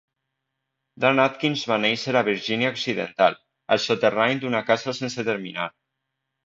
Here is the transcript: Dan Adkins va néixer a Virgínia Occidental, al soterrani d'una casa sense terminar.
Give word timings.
Dan 1.03 1.21
Adkins 1.23 1.65
va 1.73 1.77
néixer 1.83 2.15
a 2.21 2.25
Virgínia 2.31 2.73
Occidental, 2.77 3.39
al 3.77 3.87
soterrani 3.87 4.43
d'una 4.43 4.67
casa 4.73 5.01
sense 5.03 5.29
terminar. 5.33 5.75